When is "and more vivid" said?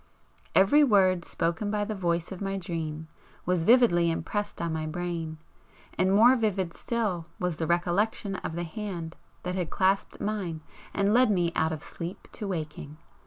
5.95-6.73